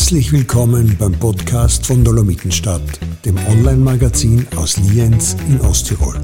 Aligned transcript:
Herzlich 0.00 0.32
willkommen 0.32 0.96
beim 0.98 1.12
Podcast 1.12 1.86
von 1.86 2.02
Dolomitenstadt, 2.02 2.80
dem 3.26 3.36
Online-Magazin 3.46 4.46
aus 4.56 4.78
Lienz 4.78 5.36
in 5.46 5.60
Osttirol. 5.60 6.18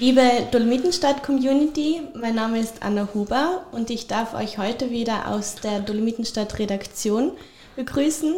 Liebe 0.00 0.22
Dolomitenstadt-Community, 0.50 2.00
mein 2.18 2.36
Name 2.36 2.58
ist 2.58 2.82
Anna 2.82 3.06
Huber 3.12 3.66
und 3.72 3.90
ich 3.90 4.06
darf 4.06 4.32
euch 4.32 4.56
heute 4.56 4.90
wieder 4.90 5.28
aus 5.28 5.56
der 5.56 5.80
Dolomitenstadt-Redaktion 5.80 7.32
begrüßen. 7.76 8.36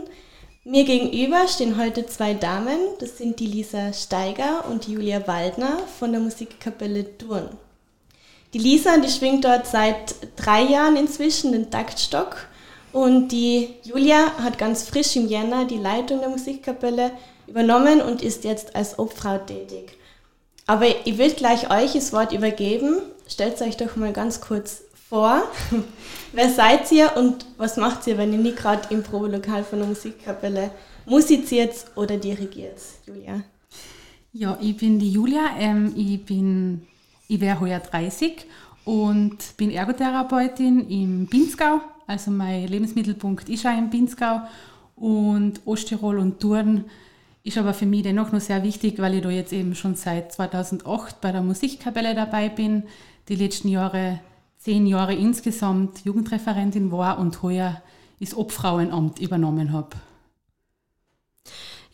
Mir 0.64 0.84
gegenüber 0.84 1.46
stehen 1.46 1.78
heute 1.78 2.06
zwei 2.06 2.34
Damen, 2.34 2.78
das 2.98 3.16
sind 3.16 3.38
die 3.38 3.46
Lisa 3.46 3.92
Steiger 3.92 4.64
und 4.68 4.88
Julia 4.88 5.24
Waldner 5.28 5.78
von 6.00 6.10
der 6.10 6.20
Musikkapelle 6.20 7.04
Durn. 7.04 7.48
Die 8.52 8.58
Lisa, 8.58 8.98
die 8.98 9.10
schwingt 9.10 9.44
dort 9.44 9.66
seit 9.66 10.14
drei 10.36 10.62
Jahren 10.62 10.96
inzwischen 10.96 11.52
den 11.52 11.70
Taktstock 11.70 12.46
und 12.92 13.28
die 13.28 13.74
Julia 13.82 14.32
hat 14.38 14.56
ganz 14.58 14.84
frisch 14.84 15.16
im 15.16 15.28
Jänner 15.28 15.66
die 15.66 15.76
Leitung 15.76 16.20
der 16.20 16.30
Musikkapelle 16.30 17.10
übernommen 17.46 18.00
und 18.00 18.22
ist 18.22 18.44
jetzt 18.44 18.74
als 18.74 18.98
Obfrau 18.98 19.38
tätig. 19.38 19.96
Aber 20.66 20.86
ich 21.04 21.18
will 21.18 21.30
gleich 21.32 21.70
euch 21.70 21.92
das 21.92 22.12
Wort 22.12 22.32
übergeben. 22.32 23.02
Stellt 23.28 23.60
euch 23.60 23.76
doch 23.76 23.96
mal 23.96 24.12
ganz 24.12 24.40
kurz 24.40 24.82
vor. 25.08 25.42
Wer 26.32 26.50
seid 26.50 26.90
ihr 26.90 27.16
und 27.16 27.46
was 27.56 27.76
macht 27.76 28.06
ihr, 28.06 28.18
wenn 28.18 28.32
ihr 28.32 28.38
nicht 28.38 28.56
gerade 28.56 28.92
im 28.92 29.02
Probelokal 29.02 29.62
von 29.62 29.78
der 29.78 29.88
Musikkapelle 29.88 30.70
musiziert 31.04 31.74
oder 31.94 32.16
dirigiert, 32.16 32.80
Julia? 33.06 33.42
Ja, 34.32 34.58
ich 34.60 34.76
bin 34.76 34.98
die 34.98 35.12
Julia. 35.12 35.50
Ähm, 35.58 35.94
ich 35.96 36.24
bin, 36.24 36.86
ich 37.28 37.40
wäre 37.40 37.60
heuer 37.60 37.80
30 37.80 38.46
und 38.84 39.56
bin 39.56 39.70
Ergotherapeutin 39.70 40.88
im 40.88 41.26
Pinzgau. 41.28 41.80
Also 42.06 42.30
mein 42.30 42.68
Lebensmittelpunkt 42.68 43.48
ist 43.48 43.66
auch 43.66 43.76
im 43.76 43.90
Pinzgau 43.90 44.42
und 44.94 45.60
Osttirol 45.66 46.18
und 46.18 46.40
Turn 46.40 46.84
ist 47.46 47.58
aber 47.58 47.74
für 47.74 47.86
mich 47.86 48.02
dennoch 48.02 48.32
noch 48.32 48.40
sehr 48.40 48.64
wichtig, 48.64 48.98
weil 48.98 49.14
ich 49.14 49.22
da 49.22 49.30
jetzt 49.30 49.52
eben 49.52 49.76
schon 49.76 49.94
seit 49.94 50.32
2008 50.32 51.20
bei 51.20 51.30
der 51.30 51.42
Musikkapelle 51.42 52.12
dabei 52.12 52.48
bin, 52.48 52.82
die 53.28 53.36
letzten 53.36 53.68
Jahre, 53.68 54.18
zehn 54.58 54.84
Jahre 54.84 55.14
insgesamt 55.14 56.04
Jugendreferentin 56.04 56.90
war 56.90 57.20
und 57.20 57.42
heuer 57.42 57.82
das 58.18 58.36
Obfrauenamt 58.36 59.20
übernommen 59.20 59.72
habe. 59.72 59.96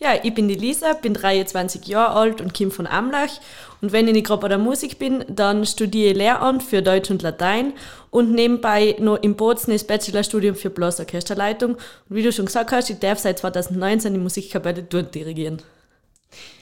Ja, 0.03 0.19
ich 0.21 0.35
bin 0.35 0.49
die 0.49 0.57
Lisa, 0.57 0.95
bin 0.95 1.15
23 1.15 1.87
Jahre 1.87 2.17
alt 2.17 2.41
und 2.41 2.55
komme 2.55 2.73
von 2.73 2.89
Amlach. 2.89 3.39
Und 3.81 3.93
wenn 3.93 4.09
ich 4.09 4.15
nicht 4.15 4.27
gerade 4.27 4.41
bei 4.41 4.49
der 4.49 4.59
Musik 4.59 4.99
bin, 4.99 5.25
dann 5.29 5.65
studiere 5.65 6.11
ich 6.11 6.17
Lehramt 6.17 6.65
für 6.65 6.83
Deutsch 6.83 7.11
und 7.11 7.23
Latein 7.23 7.73
und 8.11 8.33
nebenbei 8.33 8.97
noch 8.99 9.23
im 9.23 9.37
Bozen 9.37 9.73
das 9.73 9.85
Bachelorstudium 9.85 10.57
für 10.57 10.71
Blasorchesterleitung. 10.71 11.75
Und 11.75 11.81
wie 12.09 12.25
du 12.25 12.33
schon 12.33 12.47
gesagt 12.47 12.73
hast, 12.73 12.91
ich 12.91 12.99
darf 12.99 13.21
seit 13.21 13.39
2019 13.39 14.13
die 14.13 14.19
Musikkapelle 14.19 14.83
dirigieren. 14.83 15.63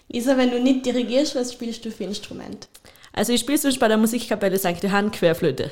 Lisa, 0.09 0.37
wenn 0.37 0.51
du 0.51 0.61
nicht 0.61 0.85
dirigierst, 0.85 1.35
was 1.35 1.55
spielst 1.55 1.83
du 1.87 1.91
für 1.91 2.05
Instrument? 2.05 2.69
Also 3.13 3.33
ich 3.33 3.41
spiele 3.41 3.57
sonst 3.57 3.79
bei 3.79 3.89
der 3.89 3.97
Musikkapelle 3.97 4.59
St. 4.59 4.83
Johann 4.83 5.11
Querflöte. 5.11 5.71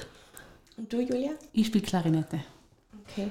Und 0.78 0.90
du, 0.90 1.00
Julia? 1.00 1.32
Ich 1.52 1.66
spiele 1.66 1.84
Klarinette. 1.84 2.40
Okay. 3.10 3.28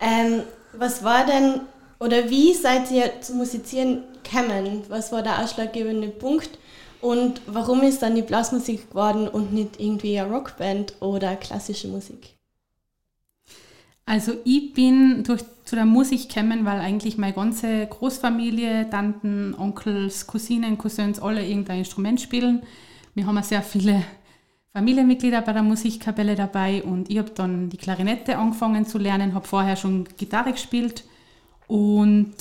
Ähm, 0.00 0.42
was 0.74 1.02
war 1.02 1.24
denn 1.24 1.62
oder 2.00 2.28
wie 2.30 2.52
seid 2.54 2.90
ihr 2.90 3.20
zum 3.20 3.38
Musizieren 3.38 4.02
gekommen? 4.22 4.82
Was 4.88 5.12
war 5.12 5.22
der 5.22 5.42
ausschlaggebende 5.42 6.08
Punkt? 6.08 6.50
Und 7.00 7.42
warum 7.46 7.82
ist 7.82 8.02
dann 8.02 8.14
die 8.14 8.22
Blasmusik 8.22 8.88
geworden 8.88 9.28
und 9.28 9.52
nicht 9.52 9.78
irgendwie 9.78 10.18
eine 10.18 10.30
Rockband 10.30 10.94
oder 11.00 11.36
klassische 11.36 11.88
Musik? 11.88 12.30
Also 14.06 14.32
ich 14.44 14.72
bin 14.72 15.22
durch, 15.22 15.42
zu 15.64 15.76
der 15.76 15.84
Musik 15.86 16.28
gekommen, 16.28 16.64
weil 16.64 16.80
eigentlich 16.80 17.16
meine 17.16 17.34
ganze 17.34 17.86
Großfamilie, 17.86 18.88
Tanten, 18.90 19.54
Onkels, 19.54 20.26
Cousinen, 20.26 20.76
Cousins, 20.76 21.20
alle 21.20 21.46
irgendein 21.46 21.78
Instrument 21.80 22.20
spielen. 22.20 22.62
Wir 23.14 23.26
haben 23.26 23.42
sehr 23.42 23.62
viele 23.62 24.02
Familienmitglieder 24.72 25.40
bei 25.42 25.52
der 25.52 25.62
Musikkapelle 25.62 26.34
dabei 26.34 26.82
und 26.82 27.08
ich 27.08 27.18
habe 27.18 27.30
dann 27.30 27.70
die 27.70 27.76
Klarinette 27.76 28.36
angefangen 28.36 28.86
zu 28.86 28.98
lernen, 28.98 29.34
habe 29.34 29.46
vorher 29.46 29.76
schon 29.76 30.06
Gitarre 30.16 30.52
gespielt 30.52 31.04
und 31.66 32.34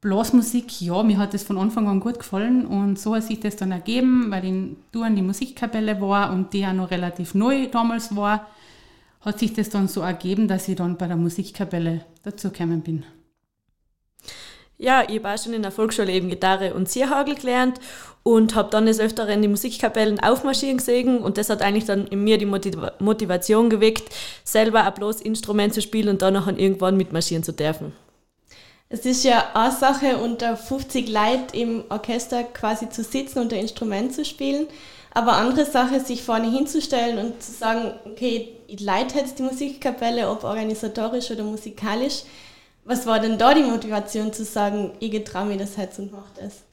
Blasmusik, 0.00 0.80
ja, 0.80 1.02
mir 1.02 1.18
hat 1.18 1.34
das 1.34 1.42
von 1.42 1.58
Anfang 1.58 1.86
an 1.86 2.00
gut 2.00 2.18
gefallen 2.18 2.66
und 2.66 2.98
so 2.98 3.14
hat 3.14 3.24
sich 3.24 3.38
das 3.40 3.56
dann 3.56 3.70
ergeben, 3.70 4.30
weil 4.30 4.44
in 4.46 4.76
Touren 4.92 5.14
die 5.14 5.20
Musikkapelle 5.20 6.00
war 6.00 6.32
und 6.32 6.54
die 6.54 6.60
ja 6.60 6.72
noch 6.72 6.90
relativ 6.90 7.34
neu 7.34 7.66
damals 7.66 8.16
war, 8.16 8.46
hat 9.20 9.38
sich 9.38 9.52
das 9.52 9.68
dann 9.68 9.88
so 9.88 10.00
ergeben, 10.00 10.48
dass 10.48 10.68
ich 10.68 10.76
dann 10.76 10.96
bei 10.96 11.06
der 11.06 11.16
Musikkapelle 11.16 12.06
dazugekommen 12.22 12.80
bin. 12.80 13.04
Ja, 14.78 15.04
ich 15.06 15.18
habe 15.18 15.34
auch 15.34 15.42
schon 15.42 15.52
in 15.52 15.60
der 15.60 15.72
Volksschule 15.72 16.10
eben 16.10 16.30
Gitarre 16.30 16.72
und 16.72 16.88
Zierhagel 16.88 17.34
gelernt 17.34 17.78
und 18.22 18.54
habe 18.54 18.70
dann 18.70 18.86
des 18.86 18.98
Öfteren 18.98 19.42
die 19.42 19.48
Musikkapellen 19.48 20.18
aufmarschieren 20.20 20.78
gesehen 20.78 21.18
und 21.18 21.36
das 21.36 21.50
hat 21.50 21.60
eigentlich 21.60 21.84
dann 21.84 22.06
in 22.06 22.24
mir 22.24 22.38
die 22.38 22.46
Motivation 22.46 23.68
geweckt, 23.68 24.08
selber 24.44 24.86
ein 24.86 24.94
bloß 24.94 25.20
Instrument 25.20 25.74
zu 25.74 25.82
spielen 25.82 26.08
und 26.08 26.22
dann 26.22 26.38
auch 26.38 26.46
irgendwann 26.46 26.96
mitmarschieren 26.96 27.44
zu 27.44 27.52
dürfen. 27.52 27.92
Es 28.92 29.06
ist 29.06 29.22
ja 29.22 29.54
eine 29.54 29.72
Sache, 29.72 30.18
unter 30.18 30.56
50 30.56 31.08
Leuten 31.08 31.56
im 31.56 31.84
Orchester 31.90 32.42
quasi 32.42 32.88
zu 32.88 33.04
sitzen 33.04 33.38
und 33.38 33.52
ein 33.52 33.60
Instrument 33.60 34.12
zu 34.12 34.24
spielen. 34.24 34.66
Aber 35.12 35.34
andere 35.34 35.64
Sache, 35.64 36.00
sich 36.00 36.24
vorne 36.24 36.50
hinzustellen 36.50 37.24
und 37.24 37.40
zu 37.40 37.52
sagen, 37.52 37.92
okay, 38.04 38.48
ich 38.66 38.80
leite 38.80 39.18
jetzt 39.18 39.38
die 39.38 39.44
Musikkapelle, 39.44 40.28
ob 40.28 40.42
organisatorisch 40.42 41.30
oder 41.30 41.44
musikalisch. 41.44 42.24
Was 42.84 43.06
war 43.06 43.20
denn 43.20 43.38
da 43.38 43.54
die 43.54 43.62
Motivation 43.62 44.32
zu 44.32 44.44
sagen, 44.44 44.90
ich 44.98 45.22
traue 45.22 45.46
mir 45.46 45.56
das 45.56 45.76
jetzt 45.76 46.00
und 46.00 46.10
mache 46.10 46.32
das? 46.40 46.64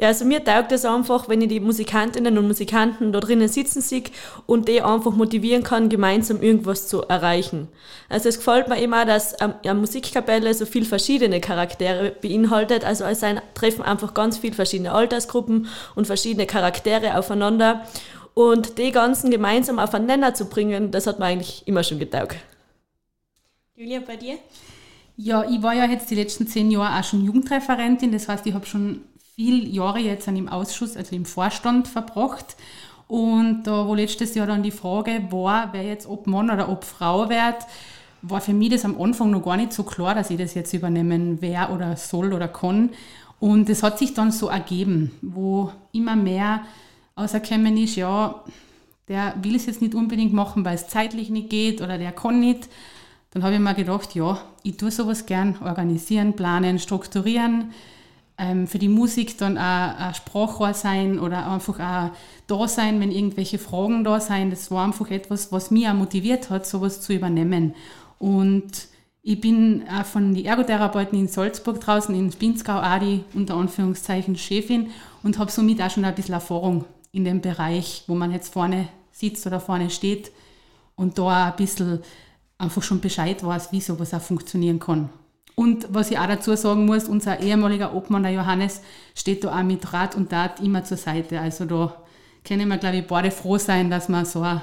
Ja, 0.00 0.06
also 0.06 0.24
mir 0.24 0.44
taugt 0.44 0.70
es 0.70 0.84
einfach, 0.84 1.28
wenn 1.28 1.42
ich 1.42 1.48
die 1.48 1.58
Musikantinnen 1.58 2.38
und 2.38 2.46
Musikanten 2.46 3.12
da 3.12 3.18
drinnen 3.18 3.48
sitzen 3.48 3.80
sehe 3.80 4.04
und 4.46 4.68
die 4.68 4.80
einfach 4.80 5.10
motivieren 5.10 5.64
kann, 5.64 5.88
gemeinsam 5.88 6.40
irgendwas 6.40 6.86
zu 6.86 7.02
erreichen. 7.02 7.66
Also 8.08 8.28
es 8.28 8.36
gefällt 8.36 8.68
mir 8.68 8.80
immer, 8.80 9.04
dass 9.04 9.34
eine 9.34 9.74
Musikkapelle 9.74 10.54
so 10.54 10.66
viel 10.66 10.84
verschiedene 10.84 11.40
Charaktere 11.40 12.12
beinhaltet. 12.12 12.84
Also 12.84 13.02
es 13.06 13.24
treffen 13.54 13.82
einfach 13.82 14.14
ganz 14.14 14.38
viele 14.38 14.54
verschiedene 14.54 14.92
Altersgruppen 14.92 15.66
und 15.96 16.06
verschiedene 16.06 16.46
Charaktere 16.46 17.18
aufeinander. 17.18 17.84
Und 18.34 18.78
die 18.78 18.92
ganzen 18.92 19.32
gemeinsam 19.32 19.80
aufeinander 19.80 20.32
zu 20.32 20.44
bringen, 20.44 20.92
das 20.92 21.08
hat 21.08 21.18
mir 21.18 21.24
eigentlich 21.24 21.64
immer 21.66 21.82
schon 21.82 21.98
getaugt. 21.98 22.36
Julia, 23.74 23.98
bei 23.98 24.14
dir? 24.14 24.38
Ja, 25.16 25.44
ich 25.50 25.60
war 25.60 25.74
ja 25.74 25.86
jetzt 25.86 26.08
die 26.08 26.14
letzten 26.14 26.46
zehn 26.46 26.70
Jahre 26.70 27.00
auch 27.00 27.04
schon 27.04 27.24
Jugendreferentin. 27.24 28.12
Das 28.12 28.28
heißt, 28.28 28.46
ich 28.46 28.54
habe 28.54 28.64
schon 28.64 29.02
viele 29.38 29.68
Jahre 29.68 30.00
jetzt 30.00 30.26
im 30.26 30.48
Ausschuss, 30.48 30.96
also 30.96 31.14
im 31.14 31.24
Vorstand 31.24 31.86
verbracht. 31.86 32.56
Und 33.06 33.62
da, 33.62 33.86
wo 33.86 33.94
letztes 33.94 34.34
Jahr 34.34 34.48
dann 34.48 34.64
die 34.64 34.72
Frage 34.72 35.22
war, 35.30 35.68
wer 35.72 35.84
jetzt 35.84 36.08
ob 36.08 36.26
Mann 36.26 36.50
oder 36.50 36.68
ob 36.68 36.82
Frau 36.82 37.30
wird, 37.30 37.58
war 38.20 38.40
für 38.40 38.52
mich 38.52 38.70
das 38.70 38.84
am 38.84 39.00
Anfang 39.00 39.30
noch 39.30 39.44
gar 39.44 39.56
nicht 39.56 39.72
so 39.72 39.84
klar, 39.84 40.16
dass 40.16 40.30
ich 40.30 40.38
das 40.38 40.54
jetzt 40.54 40.74
übernehmen 40.74 41.38
wer 41.40 41.72
oder 41.72 41.96
soll 41.96 42.32
oder 42.32 42.48
kann. 42.48 42.90
Und 43.38 43.70
es 43.70 43.84
hat 43.84 44.00
sich 44.00 44.12
dann 44.12 44.32
so 44.32 44.48
ergeben, 44.48 45.12
wo 45.22 45.70
immer 45.92 46.16
mehr 46.16 46.62
auserkennen 47.14 47.76
ist, 47.76 47.94
ja, 47.94 48.42
der 49.06 49.34
will 49.40 49.54
es 49.54 49.66
jetzt 49.66 49.80
nicht 49.80 49.94
unbedingt 49.94 50.32
machen, 50.32 50.64
weil 50.64 50.74
es 50.74 50.88
zeitlich 50.88 51.30
nicht 51.30 51.48
geht 51.48 51.80
oder 51.80 51.96
der 51.96 52.10
kann 52.10 52.40
nicht. 52.40 52.68
Dann 53.30 53.44
habe 53.44 53.54
ich 53.54 53.60
mir 53.60 53.74
gedacht, 53.74 54.16
ja, 54.16 54.40
ich 54.64 54.78
tue 54.78 54.90
sowas 54.90 55.26
gern, 55.26 55.56
organisieren, 55.62 56.34
planen, 56.34 56.80
strukturieren, 56.80 57.70
ähm, 58.38 58.66
für 58.66 58.78
die 58.78 58.88
Musik 58.88 59.36
dann 59.36 59.58
auch 59.58 59.98
ein 59.98 60.14
Sprachrohr 60.14 60.72
sein 60.72 61.18
oder 61.18 61.50
einfach 61.50 61.80
auch 61.80 62.16
da 62.46 62.68
sein, 62.68 63.00
wenn 63.00 63.10
irgendwelche 63.10 63.58
Fragen 63.58 64.04
da 64.04 64.20
sind. 64.20 64.50
Das 64.50 64.70
war 64.70 64.84
einfach 64.84 65.10
etwas, 65.10 65.50
was 65.52 65.70
mich 65.70 65.88
auch 65.88 65.94
motiviert 65.94 66.48
hat, 66.48 66.66
sowas 66.66 67.00
zu 67.00 67.12
übernehmen. 67.12 67.74
Und 68.18 68.88
ich 69.22 69.40
bin 69.40 69.84
auch 69.88 70.06
von 70.06 70.34
den 70.34 70.44
Ergotherapeuten 70.44 71.18
in 71.18 71.28
Salzburg 71.28 71.80
draußen, 71.80 72.14
in 72.14 72.32
Spinzgau 72.32 72.80
die 73.00 73.24
unter 73.34 73.56
Anführungszeichen 73.56 74.36
Chefin 74.36 74.90
und 75.22 75.38
habe 75.38 75.50
somit 75.50 75.82
auch 75.82 75.90
schon 75.90 76.04
ein 76.04 76.14
bisschen 76.14 76.34
Erfahrung 76.34 76.84
in 77.12 77.24
dem 77.24 77.40
Bereich, 77.40 78.04
wo 78.06 78.14
man 78.14 78.32
jetzt 78.32 78.52
vorne 78.52 78.88
sitzt 79.12 79.46
oder 79.46 79.60
vorne 79.60 79.90
steht 79.90 80.30
und 80.94 81.18
da 81.18 81.48
ein 81.48 81.56
bisschen 81.56 82.00
einfach 82.56 82.82
schon 82.82 83.00
Bescheid 83.00 83.42
weiß, 83.42 83.72
wie 83.72 83.80
sowas 83.80 84.14
auch 84.14 84.20
funktionieren 84.20 84.78
kann. 84.78 85.10
Und 85.58 85.92
was 85.92 86.12
ich 86.12 86.18
auch 86.20 86.28
dazu 86.28 86.54
sagen 86.54 86.86
muss, 86.86 87.08
unser 87.08 87.40
ehemaliger 87.40 87.92
Obmann, 87.92 88.22
der 88.22 88.30
Johannes, 88.30 88.80
steht 89.16 89.42
da 89.42 89.58
auch 89.58 89.64
mit 89.64 89.92
Rat 89.92 90.14
und 90.14 90.30
Tat 90.30 90.60
immer 90.60 90.84
zur 90.84 90.98
Seite. 90.98 91.40
Also 91.40 91.64
da 91.64 91.96
können 92.44 92.68
wir, 92.68 92.76
glaube 92.76 92.98
ich, 92.98 93.06
beide 93.08 93.32
froh 93.32 93.58
sein, 93.58 93.90
dass 93.90 94.08
wir 94.08 94.24
so, 94.24 94.42
ein, 94.42 94.60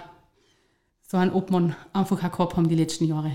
so 1.06 1.18
einen 1.18 1.34
Obmann 1.34 1.76
einfach 1.92 2.24
auch 2.24 2.32
gehabt 2.32 2.56
haben 2.56 2.70
die 2.70 2.78
letzten 2.78 3.10
Jahre. 3.10 3.32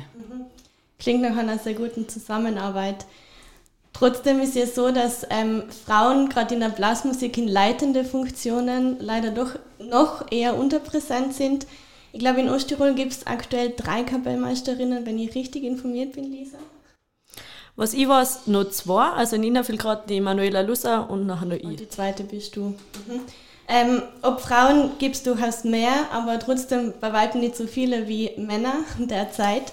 Klingt 0.99 1.21
nach 1.21 1.37
einer 1.37 1.59
sehr 1.59 1.75
guten 1.75 2.09
Zusammenarbeit. 2.09 3.05
Trotzdem 3.93 4.41
ist 4.41 4.57
es 4.57 4.75
so, 4.75 4.91
dass 4.91 5.27
ähm, 5.29 5.65
Frauen 5.85 6.31
gerade 6.31 6.55
in 6.55 6.61
der 6.61 6.71
Blasmusik 6.71 7.37
in 7.37 7.47
leitende 7.47 8.07
Funktionen 8.07 8.97
leider 9.01 9.33
doch 9.33 9.59
noch 9.79 10.33
eher 10.33 10.57
unterpräsent 10.57 11.35
sind. 11.35 11.67
Ich 12.15 12.21
glaube, 12.21 12.41
in 12.41 12.49
Osttirol 12.49 12.95
gibt 12.95 13.13
es 13.13 13.27
aktuell 13.27 13.75
drei 13.77 14.03
Kapellmeisterinnen, 14.03 15.05
wenn 15.05 15.19
ich 15.19 15.35
richtig 15.35 15.65
informiert 15.65 16.13
bin, 16.13 16.33
Lisa. 16.33 16.57
Was 17.77 17.95
ich 17.95 18.09
weiß, 18.09 18.47
noch 18.47 18.71
zwei. 18.71 19.11
Also 19.11 19.37
in 19.37 19.45
Innerville 19.45 19.79
gerade 19.79 20.03
die 20.09 20.21
Manuela 20.21 20.61
Lusser 20.61 21.09
und 21.09 21.27
nachher 21.27 21.47
noch 21.47 21.57
ich. 21.57 21.65
Und 21.65 21.81
die 21.81 21.89
zweite 21.89 22.25
bist 22.25 22.57
du. 22.57 22.69
Mhm. 23.07 23.21
Ähm, 23.69 24.03
ob 24.23 24.41
Frauen 24.41 24.91
gibst 24.99 25.27
du 25.27 25.39
hast 25.39 25.65
mehr, 25.65 25.93
aber 26.13 26.41
trotzdem 26.41 26.93
bei 27.01 27.13
weitem 27.13 27.41
nicht 27.41 27.57
so 27.57 27.67
viele 27.67 28.09
wie 28.09 28.33
Männer 28.37 28.75
derzeit. 28.99 29.73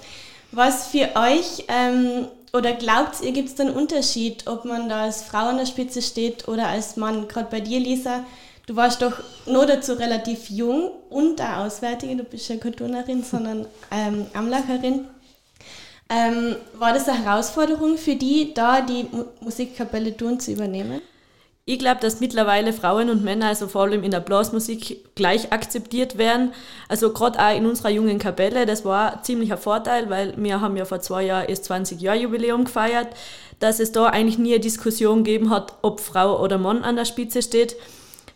Was 0.51 0.87
für 0.87 1.09
euch 1.15 1.65
ähm, 1.67 2.27
oder 2.53 2.73
glaubt 2.73 3.21
ihr, 3.21 3.31
gibt 3.31 3.49
es 3.49 3.59
einen 3.59 3.75
Unterschied, 3.75 4.47
ob 4.47 4.65
man 4.65 4.87
da 4.87 5.03
als 5.03 5.23
Frau 5.23 5.47
an 5.49 5.57
der 5.57 5.65
Spitze 5.65 6.01
steht 6.01 6.47
oder 6.47 6.67
als 6.67 6.95
Mann? 6.95 7.27
Gerade 7.27 7.49
bei 7.49 7.59
dir, 7.59 7.79
Lisa, 7.79 8.23
du 8.67 8.75
warst 8.75 9.01
doch 9.01 9.13
nur 9.45 9.65
dazu 9.65 9.93
relativ 9.93 10.49
jung 10.49 10.91
und 11.09 11.41
auch 11.41 11.65
Auswärtige, 11.65 12.15
du 12.15 12.23
bist 12.23 12.47
ja 12.49 12.57
keine 12.57 12.75
Turnerin, 12.75 13.23
sondern 13.23 13.65
ähm, 13.91 14.27
Amlacherin. 14.33 15.05
Ähm, 16.09 16.55
war 16.77 16.93
das 16.93 17.07
eine 17.09 17.23
Herausforderung 17.23 17.97
für 17.97 18.15
die, 18.15 18.53
da 18.53 18.81
die 18.81 19.07
Musikkapelle 19.41 20.15
Turn 20.15 20.39
zu 20.39 20.51
übernehmen? 20.51 21.01
Ich 21.69 21.79
glaube, 21.79 21.99
dass 21.99 22.21
mittlerweile 22.21 22.71
Frauen 22.71 23.09
und 23.09 23.25
Männer, 23.25 23.47
also 23.47 23.67
vor 23.67 23.81
allem 23.81 24.01
in 24.03 24.11
der 24.11 24.21
Blasmusik, 24.21 25.13
gleich 25.15 25.51
akzeptiert 25.51 26.17
werden. 26.17 26.53
Also 26.87 27.11
gerade 27.11 27.37
auch 27.39 27.53
in 27.53 27.65
unserer 27.65 27.89
jungen 27.89 28.19
Kapelle, 28.19 28.65
das 28.65 28.85
war 28.85 29.17
ein 29.17 29.23
ziemlicher 29.23 29.57
Vorteil, 29.57 30.09
weil 30.09 30.33
wir 30.37 30.61
haben 30.61 30.77
ja 30.77 30.85
vor 30.85 31.01
zwei 31.01 31.23
Jahren 31.23 31.49
erst 31.49 31.65
20 31.65 31.99
Jahre 31.99 32.19
Jubiläum 32.19 32.63
gefeiert, 32.63 33.09
dass 33.59 33.81
es 33.81 33.91
da 33.91 34.05
eigentlich 34.05 34.37
nie 34.37 34.53
eine 34.53 34.61
Diskussion 34.61 35.25
gegeben 35.25 35.49
hat, 35.49 35.73
ob 35.81 35.99
Frau 35.99 36.41
oder 36.41 36.57
Mann 36.57 36.83
an 36.83 36.95
der 36.95 37.03
Spitze 37.03 37.41
steht. 37.41 37.75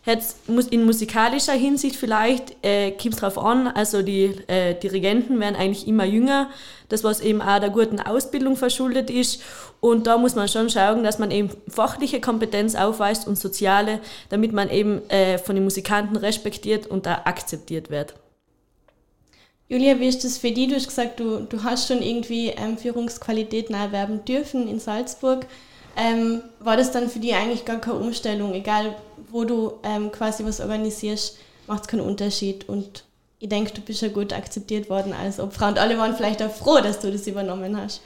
Jetzt 0.04 0.38
in 0.48 0.84
musikalischer 0.84 1.52
Hinsicht 1.52 1.94
vielleicht 1.94 2.56
äh, 2.64 2.90
kommt 2.90 3.14
es 3.14 3.20
darauf 3.20 3.38
an, 3.38 3.68
also 3.68 4.02
die 4.02 4.34
äh, 4.48 4.74
Dirigenten 4.74 5.38
werden 5.38 5.54
eigentlich 5.54 5.86
immer 5.86 6.04
jünger, 6.04 6.50
das 6.88 7.04
was 7.04 7.20
eben 7.20 7.40
auch 7.40 7.60
der 7.60 7.70
guten 7.70 8.00
Ausbildung 8.00 8.56
verschuldet 8.56 9.10
ist. 9.10 9.42
Und 9.78 10.08
da 10.08 10.18
muss 10.18 10.34
man 10.34 10.48
schon 10.48 10.70
schauen, 10.70 11.04
dass 11.04 11.20
man 11.20 11.30
eben 11.30 11.50
fachliche 11.68 12.20
Kompetenz 12.20 12.74
aufweist 12.74 13.28
und 13.28 13.38
soziale, 13.38 14.00
damit 14.28 14.52
man 14.52 14.70
eben 14.70 15.08
äh, 15.08 15.38
von 15.38 15.54
den 15.54 15.62
Musikanten 15.62 16.16
respektiert 16.16 16.88
und 16.88 17.06
da 17.06 17.22
akzeptiert 17.24 17.88
wird. 17.88 18.14
Julia, 19.68 20.00
wie 20.00 20.08
ist 20.08 20.24
das 20.24 20.36
für 20.36 20.50
dich? 20.50 20.68
Du 20.68 20.74
hast 20.74 20.88
gesagt, 20.88 21.20
du, 21.20 21.46
du 21.48 21.62
hast 21.62 21.86
schon 21.86 22.02
irgendwie 22.02 22.48
ähm, 22.48 22.76
Führungsqualitäten 22.76 23.74
erwerben 23.74 24.24
dürfen 24.24 24.66
in 24.66 24.80
Salzburg. 24.80 25.46
Ähm, 25.96 26.42
war 26.60 26.76
das 26.76 26.92
dann 26.92 27.08
für 27.08 27.18
dich 27.18 27.34
eigentlich 27.34 27.64
gar 27.64 27.78
keine 27.78 27.98
Umstellung? 27.98 28.54
Egal, 28.54 28.96
wo 29.30 29.44
du 29.44 29.72
ähm, 29.82 30.10
quasi 30.12 30.44
was 30.44 30.60
organisierst, 30.60 31.38
macht 31.66 31.82
es 31.82 31.88
keinen 31.88 32.00
Unterschied. 32.00 32.68
Und 32.68 33.04
ich 33.38 33.48
denke, 33.48 33.72
du 33.72 33.80
bist 33.80 34.02
ja 34.02 34.08
gut 34.08 34.32
akzeptiert 34.32 34.88
worden 34.88 35.12
als 35.12 35.40
Opfer. 35.40 35.68
Und 35.68 35.78
alle 35.78 35.98
waren 35.98 36.16
vielleicht 36.16 36.42
auch 36.42 36.50
froh, 36.50 36.80
dass 36.82 37.00
du 37.00 37.10
das 37.10 37.26
übernommen 37.26 37.76
hast. 37.76 38.00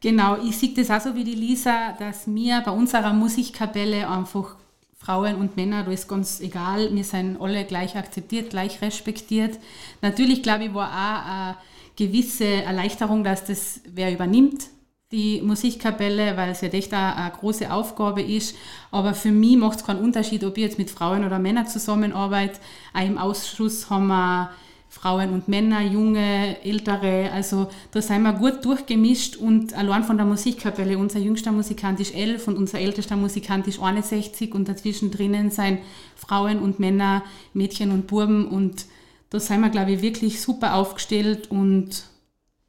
Genau, 0.00 0.36
ich 0.42 0.56
sehe 0.58 0.74
das 0.74 0.90
auch 0.90 1.00
so 1.00 1.14
wie 1.14 1.24
die 1.24 1.34
Lisa, 1.34 1.92
dass 1.98 2.26
mir 2.26 2.62
bei 2.64 2.70
unserer 2.70 3.12
Musikkapelle 3.12 4.08
einfach 4.08 4.56
Frauen 4.96 5.36
und 5.36 5.56
Männer, 5.56 5.84
da 5.84 5.90
ist 5.90 6.08
ganz 6.08 6.40
egal, 6.40 6.94
wir 6.94 7.04
sind 7.04 7.40
alle 7.40 7.64
gleich 7.64 7.96
akzeptiert, 7.96 8.50
gleich 8.50 8.82
respektiert. 8.82 9.58
Natürlich, 10.02 10.42
glaube 10.42 10.64
ich, 10.64 10.74
war 10.74 10.88
auch 10.88 11.30
eine 11.30 11.56
gewisse 11.96 12.44
Erleichterung, 12.44 13.24
dass 13.24 13.44
das 13.44 13.80
wer 13.86 14.12
übernimmt, 14.12 14.68
die 15.12 15.42
Musikkapelle, 15.42 16.36
weil 16.36 16.50
es 16.50 16.60
ja 16.60 16.68
echt 16.68 16.94
eine 16.94 17.32
große 17.32 17.72
Aufgabe 17.72 18.22
ist. 18.22 18.54
Aber 18.90 19.14
für 19.14 19.32
mich 19.32 19.56
macht 19.56 19.78
es 19.80 19.84
keinen 19.84 20.04
Unterschied, 20.04 20.44
ob 20.44 20.56
ich 20.56 20.64
jetzt 20.64 20.78
mit 20.78 20.90
Frauen 20.90 21.24
oder 21.24 21.38
Männern 21.38 21.66
zusammenarbeite. 21.66 22.60
Auch 22.94 23.04
im 23.04 23.18
Ausschuss 23.18 23.90
haben 23.90 24.06
wir 24.06 24.50
Frauen 24.88 25.30
und 25.30 25.48
Männer, 25.48 25.82
junge, 25.82 26.62
ältere. 26.64 27.30
Also 27.32 27.68
da 27.90 28.00
sind 28.00 28.22
wir 28.22 28.32
gut 28.34 28.64
durchgemischt 28.64 29.36
und 29.36 29.72
allein 29.74 30.04
von 30.04 30.16
der 30.16 30.26
Musikkapelle. 30.26 30.96
Unser 30.96 31.18
jüngster 31.18 31.50
Musikant 31.50 31.98
ist 31.98 32.14
elf 32.14 32.46
und 32.46 32.56
unser 32.56 32.78
ältester 32.78 33.16
Musikant 33.16 33.66
ist 33.66 33.80
61 33.80 34.54
und 34.54 34.68
dazwischen 34.68 35.10
drinnen 35.10 35.50
sind 35.50 35.80
Frauen 36.14 36.60
und 36.60 36.78
Männer, 36.78 37.24
Mädchen 37.52 37.90
und 37.90 38.06
Buben 38.06 38.46
und 38.46 38.86
da 39.30 39.38
sind 39.38 39.60
wir, 39.60 39.70
glaube 39.70 39.92
ich, 39.92 40.02
wirklich 40.02 40.40
super 40.40 40.74
aufgestellt 40.74 41.52
und 41.52 42.04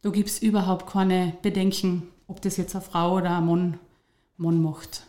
da 0.03 0.09
gibt 0.09 0.29
es 0.29 0.41
überhaupt 0.43 0.91
keine 0.91 1.33
Bedenken 1.41 2.03
ob 2.31 2.41
das 2.41 2.55
jetzt 2.55 2.75
eine 2.75 2.83
Frau 2.83 3.17
oder 3.17 3.37
ein 3.37 3.45
Mann, 3.45 3.79
Mann 4.37 4.61
macht. 4.61 5.03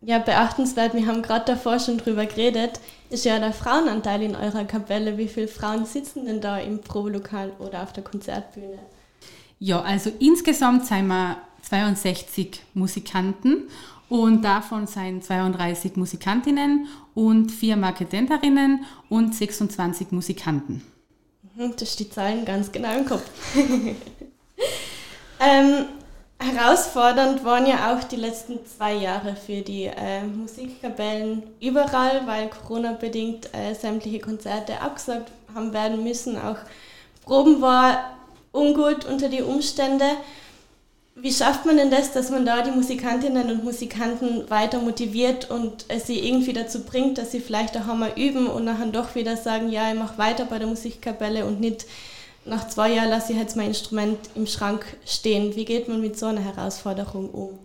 Ja, 0.00 0.18
beachtenswert, 0.18 0.94
wir 0.94 1.06
haben 1.06 1.22
gerade 1.22 1.44
davor 1.44 1.78
schon 1.78 1.98
drüber 1.98 2.26
geredet, 2.26 2.80
ist 3.10 3.24
ja 3.24 3.38
der 3.38 3.52
Frauenanteil 3.52 4.22
in 4.22 4.34
eurer 4.34 4.64
Kapelle. 4.64 5.18
Wie 5.18 5.28
viele 5.28 5.48
Frauen 5.48 5.86
sitzen 5.86 6.26
denn 6.26 6.40
da 6.40 6.58
im 6.58 6.80
Probelokal 6.80 7.52
oder 7.60 7.82
auf 7.82 7.92
der 7.92 8.04
Konzertbühne? 8.04 8.78
Ja, 9.60 9.80
also 9.80 10.10
insgesamt 10.18 10.86
sind 10.86 11.06
wir 11.06 11.36
62 11.62 12.60
Musikanten 12.74 13.68
und 14.08 14.42
davon 14.42 14.86
sind 14.86 15.24
32 15.24 15.96
Musikantinnen 15.96 16.88
und 17.14 17.50
vier 17.50 17.76
Marketenterinnen 17.76 18.84
und 19.08 19.34
26 19.34 20.10
Musikanten. 20.10 20.82
Mhm, 21.54 21.72
das 21.72 21.90
ist 21.90 22.00
die 22.00 22.10
Zahlen 22.10 22.44
ganz 22.44 22.70
genau 22.70 22.98
im 22.98 23.04
Kopf. 23.04 23.28
ähm, 25.40 25.86
Herausfordernd 26.52 27.44
waren 27.44 27.66
ja 27.66 27.92
auch 27.92 28.04
die 28.04 28.16
letzten 28.16 28.58
zwei 28.66 28.94
Jahre 28.94 29.36
für 29.36 29.60
die 29.62 29.84
äh, 29.84 30.22
Musikkapellen 30.22 31.42
überall, 31.60 32.26
weil 32.26 32.48
Corona-bedingt 32.48 33.50
äh, 33.54 33.74
sämtliche 33.74 34.20
Konzerte 34.20 34.80
abgesagt 34.80 35.30
haben 35.54 35.72
werden 35.72 36.02
müssen. 36.04 36.36
Auch 36.36 36.56
Proben 37.24 37.60
war 37.60 38.16
ungut 38.52 39.04
unter 39.04 39.28
die 39.28 39.42
Umstände. 39.42 40.04
Wie 41.14 41.32
schafft 41.32 41.66
man 41.66 41.76
denn 41.76 41.90
das, 41.90 42.12
dass 42.12 42.30
man 42.30 42.46
da 42.46 42.62
die 42.62 42.70
Musikantinnen 42.70 43.50
und 43.50 43.64
Musikanten 43.64 44.48
weiter 44.48 44.80
motiviert 44.80 45.50
und 45.50 45.84
es 45.88 46.06
sie 46.06 46.20
irgendwie 46.20 46.52
dazu 46.52 46.84
bringt, 46.84 47.18
dass 47.18 47.32
sie 47.32 47.40
vielleicht 47.40 47.76
auch 47.76 47.88
einmal 47.88 48.12
üben 48.16 48.46
und 48.46 48.64
nachher 48.64 48.86
doch 48.86 49.14
wieder 49.14 49.36
sagen, 49.36 49.70
ja, 49.70 49.90
ich 49.90 49.98
mache 49.98 50.16
weiter 50.16 50.44
bei 50.44 50.58
der 50.58 50.68
Musikkapelle 50.68 51.44
und 51.44 51.60
nicht 51.60 51.86
nach 52.48 52.68
zwei 52.68 52.92
Jahren 52.94 53.10
lasse 53.10 53.32
ich 53.32 53.38
jetzt 53.38 53.56
mein 53.56 53.68
Instrument 53.68 54.18
im 54.34 54.46
Schrank 54.46 54.84
stehen. 55.04 55.54
Wie 55.56 55.64
geht 55.64 55.88
man 55.88 56.00
mit 56.00 56.18
so 56.18 56.26
einer 56.26 56.40
Herausforderung 56.40 57.30
um? 57.30 57.58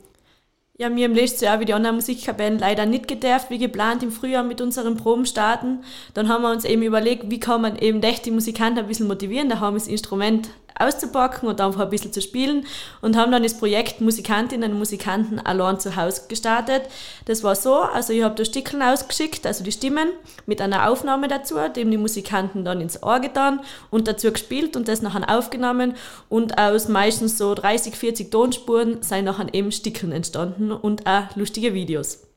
Ja, 0.76 0.94
wir 0.94 1.06
im 1.06 1.14
letzten 1.14 1.46
Jahr 1.46 1.60
wie 1.60 1.66
die 1.66 1.74
anderen 1.74 1.98
Musikkapellen 1.98 2.58
leider 2.58 2.88
nicht 2.88 3.08
gedurft, 3.08 3.52
wie 3.52 3.60
geplant 3.60 4.02
im 4.02 4.12
Frühjahr 4.12 4.44
mit 4.44 4.60
unseren 4.60 4.98
Proben 4.98 5.28
starten. 5.28 5.84
Dann 6.16 6.30
haben 6.30 6.42
wir 6.42 6.52
uns 6.52 6.66
eben 6.66 6.82
überlegt, 6.82 7.30
wie 7.30 7.40
kann 7.40 7.62
man 7.62 7.78
eben 7.78 8.02
echt 8.02 8.26
die 8.26 8.32
Musikanten 8.32 8.80
ein 8.80 8.88
bisschen 8.88 9.08
motivieren. 9.08 9.50
Da 9.50 9.60
haben 9.60 9.76
wir 9.76 9.80
das 9.80 9.88
Instrument 9.88 10.50
auszupacken 10.78 11.48
und 11.48 11.62
einfach 11.62 11.82
ein 11.82 11.90
bisschen 11.90 12.14
zu 12.14 12.22
spielen 12.22 12.66
und 13.02 13.18
haben 13.18 13.32
dann 13.32 13.44
das 13.44 13.58
Projekt 13.58 14.02
Musikantinnen 14.02 14.72
und 14.72 14.80
Musikanten 14.80 15.40
allein 15.40 15.80
zu 15.80 15.96
Hause 15.96 16.24
gestartet. 16.28 16.84
Das 17.26 17.44
war 17.44 17.56
so, 17.56 17.76
also 17.76 18.14
ich 18.14 18.24
habe 18.24 18.36
da 18.36 18.46
Stickeln 18.46 18.82
ausgeschickt, 18.82 19.46
also 19.46 19.64
die 19.64 19.72
Stimmen, 19.72 20.10
mit 20.46 20.62
einer 20.62 20.90
Aufnahme 20.90 21.28
dazu, 21.28 21.56
dem 21.76 21.92
die 21.92 21.98
Musikanten 21.98 22.66
dann 22.66 22.82
ins 22.82 23.02
Ohr 23.04 23.20
getan 23.20 23.60
und 23.92 24.08
dazu 24.08 24.32
gespielt 24.32 24.76
und 24.76 24.88
das 24.88 25.02
nachher 25.02 25.30
aufgenommen 25.30 25.96
und 26.30 26.58
aus 26.58 26.88
meistens 26.88 27.38
so 27.38 27.54
30, 27.54 27.96
40 27.96 28.32
Tonspuren 28.32 29.02
sind 29.02 29.26
nachher 29.26 29.54
eben 29.54 29.72
Stickeln 29.72 30.12
entstanden 30.12 30.72
und 30.72 31.06
auch 31.08 31.36
lustige 31.36 31.74
Videos. 31.74 32.33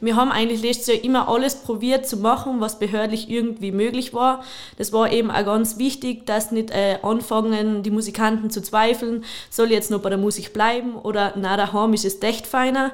Wir 0.00 0.16
haben 0.16 0.32
eigentlich 0.32 0.62
letztes 0.62 0.88
Jahr 0.88 1.04
immer 1.04 1.28
alles 1.28 1.56
probiert 1.56 2.06
zu 2.06 2.16
machen, 2.16 2.60
was 2.60 2.78
behördlich 2.78 3.30
irgendwie 3.30 3.72
möglich 3.72 4.12
war. 4.12 4.42
Das 4.78 4.92
war 4.92 5.12
eben 5.12 5.30
auch 5.30 5.44
ganz 5.44 5.78
wichtig, 5.78 6.26
dass 6.26 6.50
nicht 6.50 6.70
äh, 6.70 6.98
anfangen, 7.02 7.82
die 7.82 7.90
Musikanten 7.90 8.50
zu 8.50 8.62
zweifeln, 8.62 9.24
soll 9.50 9.66
ich 9.66 9.72
jetzt 9.72 9.90
noch 9.90 10.00
bei 10.00 10.08
der 10.08 10.18
Musik 10.18 10.52
bleiben 10.52 10.96
oder 10.96 11.34
na, 11.36 11.56
daheim 11.56 11.94
ist 11.94 12.04
es 12.04 12.20
echt 12.22 12.46
feiner. 12.46 12.92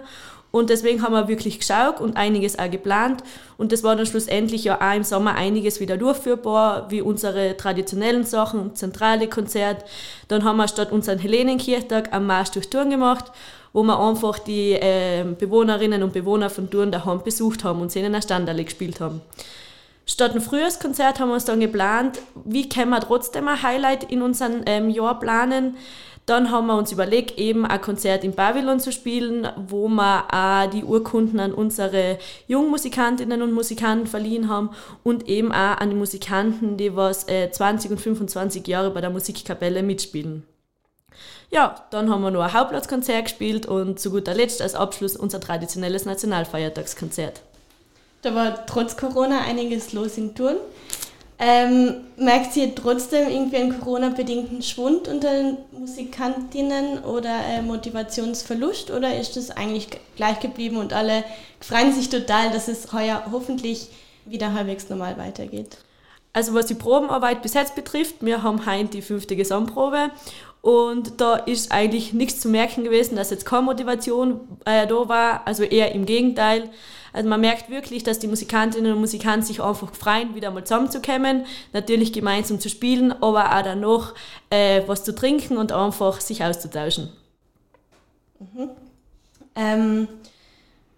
Und 0.51 0.71
deswegen 0.71 1.03
haben 1.03 1.13
wir 1.13 1.29
wirklich 1.29 1.59
geschaut 1.59 2.01
und 2.01 2.17
einiges 2.17 2.59
auch 2.59 2.71
geplant. 2.71 3.23
Und 3.59 3.71
das 3.71 3.83
war 3.83 3.97
dann 3.97 4.07
schlussendlich 4.07 4.65
ja 4.65 4.81
auch 4.81 4.97
im 4.97 5.05
Sommer 5.05 5.35
einiges 5.35 5.79
wieder 5.79 5.99
durchführbar, 5.99 6.91
wie 6.91 7.03
unsere 7.03 7.57
traditionellen 7.57 8.25
Sachen, 8.25 8.75
zentrale 8.75 9.29
Konzert. 9.29 9.85
Dann 10.29 10.45
haben 10.45 10.57
wir 10.57 10.67
statt 10.67 10.91
unseren 10.91 11.19
Helenenkirchtag 11.19 12.15
am 12.15 12.27
Marsch 12.27 12.51
durch 12.53 12.71
Turn 12.71 12.89
gemacht 12.89 13.31
wo 13.79 13.85
wir 13.85 14.01
einfach 14.01 14.41
die 14.41 14.73
äh, 14.73 15.25
Bewohnerinnen 15.39 16.03
und 16.03 16.13
Bewohner 16.13 16.51
von 16.51 16.69
Thurn 16.69 16.91
daheim 16.91 17.23
besucht 17.23 17.63
haben 17.63 17.81
und 17.81 17.93
sie 17.93 18.01
ihnen 18.01 18.13
ein 18.13 18.23
Standale 18.23 18.65
gespielt 18.65 19.01
haben. 19.01 19.21
Statt 20.05 20.35
ein 20.35 20.41
Frühjahrskonzert 20.41 21.21
haben 21.21 21.29
wir 21.29 21.35
uns 21.35 21.45
dann 21.45 21.61
geplant, 21.61 22.19
wie 22.45 22.69
können 22.69 22.91
wir 22.91 22.99
trotzdem 22.99 23.47
ein 23.47 23.63
Highlight 23.63 24.11
in 24.11 24.21
unserem 24.21 24.63
ähm, 24.67 24.91
Jahr 24.91 25.21
planen. 25.21 25.77
Dann 26.27 26.51
haben 26.51 26.67
wir 26.67 26.77
uns 26.77 26.91
überlegt, 26.91 27.39
eben 27.39 27.65
ein 27.65 27.81
Konzert 27.81 28.25
in 28.25 28.33
Babylon 28.33 28.81
zu 28.81 28.91
spielen, 28.91 29.47
wo 29.69 29.87
wir 29.87 30.25
auch 30.33 30.69
die 30.69 30.83
Urkunden 30.83 31.39
an 31.39 31.55
unsere 31.55 32.19
Jungmusikantinnen 32.49 33.43
und 33.43 33.53
Musikanten 33.53 34.09
verliehen 34.09 34.49
haben 34.49 34.71
und 35.05 35.29
eben 35.29 35.53
auch 35.53 35.79
an 35.79 35.91
die 35.91 35.97
Musikanten, 35.97 36.77
die 36.77 36.97
was 36.97 37.29
äh, 37.29 37.49
20 37.53 37.93
und 37.93 38.01
25 38.01 38.67
Jahre 38.67 38.91
bei 38.91 39.01
der 39.01 39.11
Musikkapelle 39.11 39.85
mitspielen. 39.85 40.43
Ja, 41.51 41.83
dann 41.91 42.11
haben 42.11 42.23
wir 42.23 42.31
noch 42.31 42.43
ein 42.43 42.53
Hauptplatzkonzert 42.53 43.25
gespielt 43.25 43.67
und 43.67 43.99
zu 43.99 44.11
guter 44.11 44.35
Letzt 44.35 44.61
als 44.61 44.75
Abschluss 44.75 45.17
unser 45.17 45.41
traditionelles 45.41 46.05
Nationalfeiertagskonzert. 46.05 47.41
Da 48.23 48.35
war 48.35 48.67
trotz 48.67 48.97
Corona 48.97 49.41
einiges 49.41 49.93
los 49.93 50.19
in 50.19 50.35
Turn. 50.35 50.57
Ähm, 51.41 51.95
merkt 52.17 52.57
ihr 52.57 52.75
trotzdem 52.75 53.29
irgendwie 53.29 53.59
einen 53.59 53.79
Corona-bedingten 53.79 54.61
Schwund 54.61 55.07
unter 55.07 55.33
den 55.33 55.57
Musikantinnen 55.71 57.05
oder 57.05 57.31
äh, 57.47 57.63
Motivationsverlust 57.63 58.91
oder 58.91 59.17
ist 59.17 59.37
das 59.37 59.53
eigentlich 59.53 59.89
gleich 60.17 60.41
geblieben 60.41 60.79
und 60.79 60.93
alle 60.93 61.23
freuen 61.61 61.93
sich 61.93 62.09
total, 62.09 62.51
dass 62.51 62.67
es 62.67 62.93
heuer 62.93 63.23
hoffentlich 63.31 63.89
wieder 64.25 64.53
halbwegs 64.53 64.91
normal 64.91 65.17
weitergeht? 65.17 65.79
Also 66.33 66.55
was 66.55 66.67
die 66.67 66.75
Probenarbeit 66.75 67.41
bis 67.41 67.55
jetzt 67.55 67.77
betrifft, 67.77 68.17
wir 68.21 68.43
haben 68.43 68.67
heute 68.67 68.87
die 68.87 69.03
fünfte 69.03 69.37
Gesamtprobe 69.37 70.11
und 70.61 71.21
da 71.21 71.37
ist 71.37 71.71
eigentlich 71.71 72.13
nichts 72.13 72.41
zu 72.41 72.49
merken 72.49 72.85
gewesen, 72.85 73.17
dass 73.17 73.31
jetzt 73.31 73.47
keine 73.47 73.63
Motivation 73.63 74.41
äh, 74.65 74.87
da 74.87 75.09
war, 75.09 75.47
also 75.47 75.63
eher 75.63 75.93
im 75.93 76.05
Gegenteil. 76.05 76.71
Also 77.13 77.29
man 77.29 77.41
merkt 77.41 77.71
wirklich, 77.71 78.03
dass 78.03 78.19
die 78.19 78.27
Musikantinnen 78.29 78.93
und 78.93 79.01
Musikanten 79.01 79.47
sich 79.47 79.63
einfach 79.63 79.95
freuen, 79.95 80.35
wieder 80.35 80.51
mal 80.51 80.65
zusammenzukommen, 80.65 81.47
natürlich 81.73 82.13
gemeinsam 82.13 82.61
zu 82.61 82.69
spielen, 82.69 83.13
aber 83.13 83.57
auch 83.57 83.63
dann 83.63 83.81
noch 83.81 84.15
äh, 84.51 84.83
was 84.87 85.05
zu 85.05 85.15
trinken 85.15 85.57
und 85.57 85.73
einfach 85.73 86.21
sich 86.21 86.45
auszutauschen. 86.45 87.11
Mhm. 88.39 88.71
Ähm, 89.55 90.09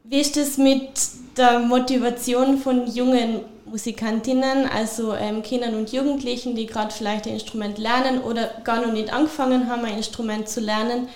wie 0.04 0.20
ist 0.20 0.36
es 0.36 0.58
mit 0.58 0.90
der 1.36 1.60
Motivation 1.60 2.58
von 2.58 2.86
jungen 2.86 3.44
Musikantinnen, 3.70 4.68
also 4.68 5.14
ähm, 5.14 5.42
Kindern 5.42 5.74
und 5.74 5.92
Jugendlichen, 5.92 6.54
die 6.54 6.66
gerade 6.66 6.92
vielleicht 6.92 7.26
ein 7.26 7.34
Instrument 7.34 7.78
lernen 7.78 8.20
oder 8.20 8.50
gar 8.64 8.80
noch 8.80 8.92
nicht 8.92 9.12
angefangen 9.12 9.68
haben, 9.68 9.84
ein 9.84 9.96
Instrument 9.96 10.48
zu 10.48 10.60
lernen? 10.60 11.08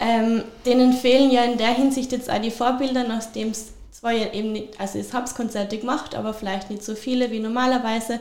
Ähm, 0.00 0.44
denen 0.64 0.92
fehlen 0.92 1.30
ja 1.30 1.42
in 1.42 1.58
der 1.58 1.74
Hinsicht 1.74 2.12
jetzt 2.12 2.30
auch 2.30 2.40
die 2.40 2.50
Vorbilder, 2.50 3.04
nachdem 3.04 3.50
es 3.50 3.72
zwar 3.90 4.12
eben 4.12 4.52
nicht, 4.52 4.80
also 4.80 4.98
es 4.98 5.34
Konzerte 5.34 5.78
gemacht, 5.78 6.14
aber 6.14 6.32
vielleicht 6.32 6.70
nicht 6.70 6.84
so 6.84 6.94
viele 6.94 7.30
wie 7.30 7.40
normalerweise, 7.40 8.20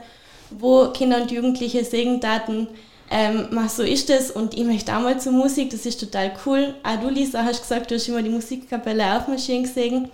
wo 0.49 0.87
Kinder 0.87 1.21
und 1.21 1.31
Jugendliche 1.31 1.83
singen 1.83 2.19
Daten, 2.19 2.67
ähm, 3.09 3.47
so 3.69 3.83
ist 3.83 4.09
es 4.09 4.31
und 4.31 4.57
ich 4.57 4.65
möchte 4.65 4.95
auch 4.95 5.01
mal 5.01 5.19
zur 5.19 5.31
Musik, 5.31 5.69
das 5.69 5.85
ist 5.85 5.99
total 5.99 6.33
cool. 6.45 6.73
Auch 6.83 6.99
du, 6.99 7.09
Lisa, 7.09 7.43
hast 7.43 7.61
gesagt, 7.61 7.91
du 7.91 7.95
hast 7.95 8.07
immer 8.07 8.21
die 8.21 8.29
Musikkapelle 8.29 9.15
aufmarschieren 9.15 9.63
gesehen. 9.63 10.09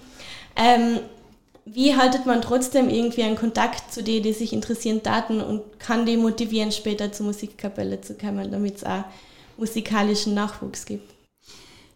Ähm, 0.56 1.00
wie 1.66 1.96
haltet 1.96 2.26
man 2.26 2.42
trotzdem 2.42 2.90
irgendwie 2.90 3.24
einen 3.24 3.38
Kontakt 3.38 3.94
zu 3.94 4.04
denen, 4.04 4.24
die 4.24 4.34
sich 4.34 4.54
interessieren, 4.54 5.02
Daten 5.02 5.42
und 5.42 5.80
kann 5.80 6.06
die 6.06 6.18
motivieren, 6.18 6.72
später 6.72 7.12
zur 7.12 7.28
Musikkapelle 7.28 8.02
zu 8.02 8.16
kommen, 8.16 8.52
damit 8.52 8.78
es 8.78 8.84
auch 8.84 9.06
musikalischen 9.58 10.34
Nachwuchs 10.34 10.86
gibt? 10.86 11.14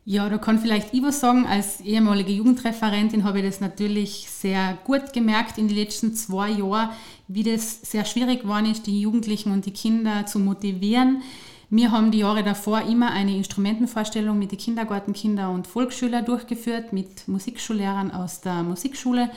Ja, 0.10 0.30
da 0.30 0.38
kann 0.38 0.58
vielleicht 0.58 0.94
ich 0.94 1.04
was 1.04 1.20
sagen. 1.20 1.46
Als 1.46 1.82
ehemalige 1.82 2.32
Jugendreferentin 2.32 3.26
habe 3.26 3.40
ich 3.40 3.46
das 3.46 3.60
natürlich 3.60 4.28
sehr 4.30 4.78
gut 4.86 5.12
gemerkt 5.12 5.58
in 5.58 5.68
den 5.68 5.76
letzten 5.76 6.16
zwei 6.16 6.50
Jahren, 6.50 6.92
wie 7.28 7.44
das 7.44 7.82
sehr 7.82 8.06
schwierig 8.06 8.44
geworden 8.44 8.72
ist, 8.72 8.88
die 8.88 9.02
Jugendlichen 9.02 9.52
und 9.52 9.66
die 9.66 9.74
Kinder 9.74 10.26
zu 10.26 10.40
motivieren. 10.40 11.24
Wir 11.70 11.92
haben 11.92 12.12
die 12.12 12.20
Jahre 12.20 12.44
davor 12.44 12.84
immer 12.84 13.12
eine 13.12 13.36
Instrumentenvorstellung 13.36 14.40
mit 14.40 14.52
den 14.52 14.58
Kindergartenkinder 14.58 15.50
und 15.50 15.68
Volksschüler 15.68 16.22
durchgeführt, 16.22 16.94
mit 16.94 17.28
Musikschullehrern 17.28 18.12
aus 18.12 18.40
der 18.40 18.64
Musikschule. 18.64 19.30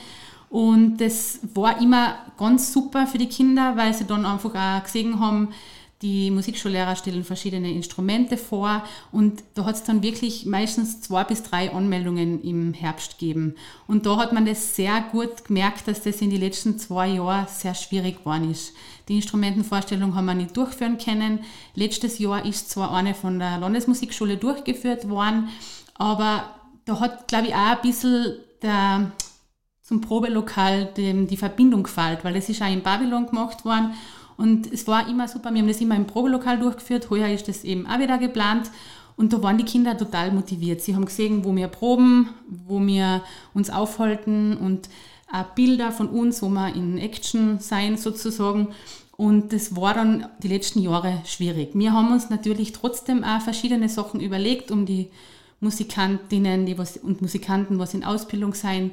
Und 0.49 0.97
das 0.97 1.39
war 1.53 1.81
immer 1.81 2.15
ganz 2.37 2.71
super 2.71 3.05
für 3.05 3.17
die 3.17 3.27
Kinder, 3.27 3.75
weil 3.75 3.93
sie 3.93 4.05
dann 4.05 4.25
einfach 4.25 4.55
auch 4.55 4.83
gesehen 4.83 5.19
haben, 5.19 5.49
die 6.01 6.31
Musikschullehrer 6.31 6.95
stellen 6.95 7.23
verschiedene 7.23 7.71
Instrumente 7.71 8.37
vor 8.37 8.83
und 9.11 9.43
da 9.53 9.65
hat 9.65 9.75
es 9.75 9.83
dann 9.83 10.01
wirklich 10.01 10.45
meistens 10.45 11.01
zwei 11.01 11.23
bis 11.23 11.43
drei 11.43 11.71
Anmeldungen 11.71 12.41
im 12.41 12.73
Herbst 12.73 13.19
gegeben. 13.19 13.55
Und 13.87 14.05
da 14.05 14.17
hat 14.17 14.33
man 14.33 14.45
das 14.45 14.75
sehr 14.75 15.01
gut 15.11 15.45
gemerkt, 15.45 15.87
dass 15.87 16.01
das 16.01 16.21
in 16.21 16.31
den 16.31 16.39
letzten 16.39 16.79
zwei 16.79 17.09
Jahren 17.09 17.45
sehr 17.47 17.75
schwierig 17.75 18.19
geworden 18.19 18.49
ist. 18.49 18.73
Die 19.07 19.15
Instrumentenvorstellung 19.15 20.15
haben 20.15 20.25
wir 20.25 20.33
nicht 20.33 20.57
durchführen 20.57 20.97
können. 20.97 21.41
Letztes 21.75 22.17
Jahr 22.17 22.45
ist 22.45 22.71
zwar 22.71 22.93
eine 22.93 23.13
von 23.13 23.37
der 23.37 23.59
Landesmusikschule 23.59 24.37
durchgeführt 24.37 25.07
worden, 25.07 25.49
aber 25.95 26.55
da 26.85 26.99
hat, 26.99 27.27
glaube 27.27 27.47
ich, 27.47 27.53
auch 27.53 27.77
ein 27.77 27.81
bisschen 27.83 28.37
der, 28.63 29.11
zum 29.83 30.01
Probelokal 30.01 30.89
die, 30.97 31.27
die 31.27 31.37
Verbindung 31.37 31.83
gefällt, 31.83 32.23
weil 32.23 32.33
das 32.33 32.49
ist 32.49 32.61
auch 32.63 32.71
in 32.71 32.81
Babylon 32.81 33.27
gemacht 33.27 33.65
worden 33.65 33.93
und 34.37 34.71
es 34.71 34.87
war 34.87 35.07
immer 35.07 35.27
super, 35.27 35.53
wir 35.53 35.61
haben 35.61 35.67
das 35.67 35.81
immer 35.81 35.95
im 35.95 36.07
Probelokal 36.07 36.59
durchgeführt, 36.59 37.09
heuer 37.09 37.29
ist 37.29 37.47
das 37.47 37.63
eben 37.63 37.85
auch 37.87 37.99
wieder 37.99 38.17
geplant. 38.17 38.71
Und 39.17 39.33
da 39.33 39.43
waren 39.43 39.57
die 39.57 39.65
Kinder 39.65 39.95
total 39.95 40.31
motiviert. 40.31 40.81
Sie 40.81 40.95
haben 40.95 41.05
gesehen, 41.05 41.43
wo 41.45 41.55
wir 41.55 41.67
proben, 41.67 42.29
wo 42.47 42.79
wir 42.79 43.21
uns 43.53 43.69
aufhalten 43.69 44.57
und 44.57 44.89
auch 45.31 45.43
Bilder 45.53 45.91
von 45.91 46.07
uns, 46.07 46.41
wo 46.41 46.49
wir 46.49 46.73
in 46.73 46.97
Action 46.97 47.59
sein 47.59 47.97
sozusagen. 47.97 48.69
Und 49.17 49.53
das 49.53 49.75
war 49.75 49.93
dann 49.93 50.25
die 50.41 50.47
letzten 50.47 50.79
Jahre 50.81 51.21
schwierig. 51.25 51.71
Wir 51.73 51.93
haben 51.93 52.11
uns 52.11 52.31
natürlich 52.31 52.71
trotzdem 52.71 53.23
auch 53.23 53.41
verschiedene 53.41 53.89
Sachen 53.89 54.19
überlegt, 54.19 54.71
um 54.71 54.85
die 54.85 55.09
Musikantinnen 55.59 56.65
die 56.65 56.77
was, 56.77 56.97
und 56.97 57.21
Musikanten, 57.21 57.77
was 57.77 57.93
in 57.93 58.03
Ausbildung 58.03 58.55
sein, 58.55 58.91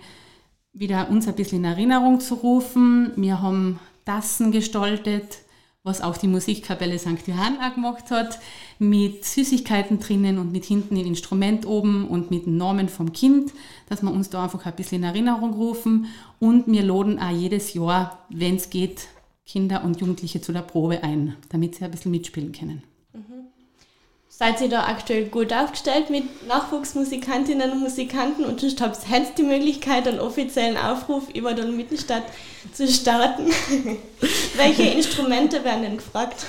wieder 0.75 1.09
uns 1.09 1.26
ein 1.26 1.35
bisschen 1.35 1.64
in 1.64 1.64
Erinnerung 1.64 2.21
zu 2.21 2.35
rufen. 2.35 3.12
Wir 3.16 3.40
haben 3.40 3.80
Tassen 4.08 4.52
gestaltet, 4.52 5.40
was 5.82 6.00
auch 6.00 6.16
die 6.16 6.28
Musikkapelle 6.28 6.98
St. 6.98 7.26
Johann 7.26 7.58
auch 7.60 7.74
gemacht 7.74 8.10
hat, 8.10 8.38
mit 8.78 9.22
Süßigkeiten 9.26 9.98
drinnen 10.00 10.38
und 10.38 10.50
mit 10.50 10.64
hinten 10.64 10.96
ein 10.96 11.04
Instrument 11.04 11.66
oben 11.66 12.08
und 12.08 12.30
mit 12.30 12.46
dem 12.46 12.56
Namen 12.56 12.88
vom 12.88 13.12
Kind, 13.12 13.52
dass 13.86 14.02
wir 14.02 14.10
uns 14.10 14.30
da 14.30 14.44
einfach 14.44 14.64
ein 14.64 14.76
bisschen 14.76 15.02
in 15.02 15.08
Erinnerung 15.10 15.52
rufen. 15.52 16.06
Und 16.38 16.68
wir 16.68 16.82
laden 16.82 17.18
auch 17.18 17.30
jedes 17.30 17.74
Jahr, 17.74 18.26
wenn 18.30 18.56
es 18.56 18.70
geht, 18.70 19.08
Kinder 19.44 19.84
und 19.84 20.00
Jugendliche 20.00 20.40
zu 20.40 20.52
der 20.52 20.62
Probe 20.62 21.02
ein, 21.02 21.36
damit 21.50 21.74
sie 21.74 21.84
ein 21.84 21.90
bisschen 21.90 22.10
mitspielen 22.10 22.52
können. 22.52 22.82
Seid 24.30 24.61
ihr 24.61 24.68
da 24.68 24.85
aktuell 24.85 25.25
gut 25.25 25.52
aufgestellt 25.52 26.11
mit 26.11 26.47
Nachwuchsmusikantinnen 26.47 27.73
und 27.73 27.80
Musikanten 27.80 28.44
und 28.44 28.61
sonst 28.61 28.80
habt 28.80 29.08
ihr 29.11 29.26
die 29.37 29.42
Möglichkeit, 29.42 30.06
einen 30.06 30.20
offiziellen 30.20 30.76
Aufruf 30.76 31.28
über 31.30 31.54
den 31.54 31.76
Mittelstadt 31.76 32.25
zu 32.73 32.87
starten? 32.87 33.47
Welche 34.56 34.82
Instrumente 34.85 35.64
werden 35.64 35.82
denn 35.82 35.97
gefragt? 35.97 36.47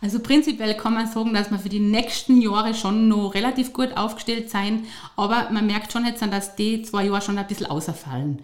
Also 0.00 0.18
prinzipiell 0.18 0.74
kann 0.74 0.94
man 0.94 1.06
sagen, 1.06 1.34
dass 1.34 1.50
wir 1.50 1.58
für 1.58 1.68
die 1.68 1.78
nächsten 1.78 2.40
Jahre 2.40 2.74
schon 2.74 3.08
noch 3.08 3.34
relativ 3.34 3.72
gut 3.72 3.96
aufgestellt 3.96 4.50
sein, 4.50 4.84
aber 5.14 5.50
man 5.50 5.66
merkt 5.66 5.92
schon 5.92 6.04
jetzt, 6.06 6.22
dass 6.22 6.56
die 6.56 6.82
zwei 6.82 7.04
Jahre 7.04 7.22
schon 7.22 7.38
ein 7.38 7.46
bisschen 7.46 7.66
außerfallen. 7.66 8.40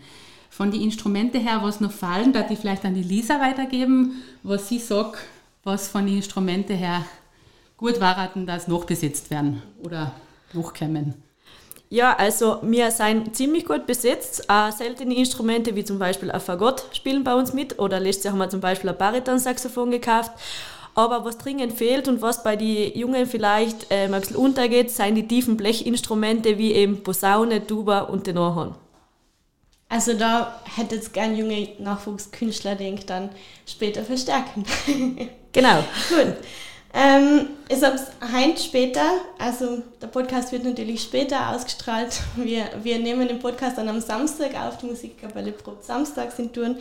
Von 0.49 0.71
den 0.71 0.83
Instrumente 0.83 1.38
her, 1.38 1.61
was 1.62 1.81
noch 1.81 1.93
fallen, 1.93 2.33
da 2.33 2.43
die 2.43 2.57
vielleicht 2.57 2.85
an 2.85 2.95
die 2.95 3.02
Lisa 3.02 3.40
weitergeben, 3.40 4.23
was 4.43 4.69
sie 4.69 4.79
sagt, 4.79 5.19
was 5.64 5.88
von 5.88 6.07
den 6.07 6.17
Instrumente 6.17 6.75
her 6.75 7.05
gut 7.80 8.00
warten, 8.00 8.46
dass 8.46 8.68
noch 8.68 8.84
besetzt 8.84 9.30
werden 9.30 9.62
oder 9.82 10.12
hochkommen? 10.54 11.14
Ja, 11.88 12.14
also 12.14 12.58
wir 12.62 12.90
sind 12.92 13.34
ziemlich 13.34 13.64
gut 13.64 13.87
besetzt. 13.87 14.49
Auch 14.49 14.70
seltene 14.70 15.16
Instrumente 15.16 15.75
wie 15.75 15.84
zum 15.84 15.99
Beispiel 15.99 16.30
ein 16.30 16.40
Fagott 16.40 16.84
spielen 16.92 17.25
bei 17.25 17.34
uns 17.34 17.52
mit 17.52 17.80
oder 17.80 17.99
letztes 17.99 18.25
Jahr 18.25 18.34
haben 18.34 18.38
wir 18.38 18.49
zum 18.49 18.60
Beispiel 18.60 18.90
ein 18.90 18.99
Bariton-Saxophon 18.99 19.90
gekauft. 19.90 20.30
Aber 20.94 21.25
was 21.25 21.38
dringend 21.38 21.72
fehlt 21.72 22.06
und 22.06 22.22
was 22.22 22.44
bei 22.44 22.54
den 22.54 22.96
Jungen 22.96 23.26
vielleicht 23.26 23.87
ähm, 23.90 24.12
ein 24.14 24.20
bisschen 24.20 24.37
untergeht, 24.37 24.90
sind 24.90 25.14
die 25.14 25.26
tiefen 25.26 25.56
Blechinstrumente 25.56 26.58
wie 26.58 26.72
eben 26.72 27.02
Posaune, 27.02 27.66
Tuba 27.66 28.00
und 28.00 28.25
Tenorhorn. 28.25 28.75
Also 29.88 30.14
da 30.14 30.60
hätte 30.76 30.96
jetzt 30.96 31.12
gern 31.12 31.34
junge 31.34 31.70
Nachwuchskünstler, 31.78 32.76
denke 32.76 33.00
ich, 33.00 33.06
dann 33.06 33.30
später 33.66 34.04
verstärken. 34.04 34.64
genau. 35.52 35.82
Gut. 36.08 36.37
Ähm, 36.92 37.47
ist 37.68 37.85
ab 37.85 37.94
Heinz 38.32 38.64
später, 38.64 39.12
also 39.38 39.82
der 40.02 40.09
Podcast 40.09 40.50
wird 40.50 40.64
natürlich 40.64 41.02
später 41.02 41.50
ausgestrahlt. 41.50 42.20
Wir, 42.37 42.68
wir 42.82 42.99
nehmen 42.99 43.28
den 43.28 43.38
Podcast 43.38 43.78
dann 43.78 43.88
am 43.88 44.00
Samstag 44.00 44.54
auf, 44.61 44.78
die 44.78 44.87
Musikkapelle 44.87 45.52
probt 45.52 45.85
samstags 45.85 46.38
in 46.38 46.52
Touren. 46.52 46.76